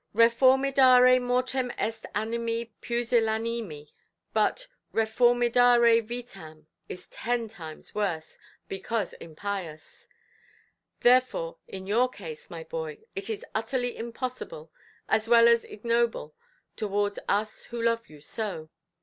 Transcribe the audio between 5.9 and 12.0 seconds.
vitam' is ten times worse, because impious. Therefore in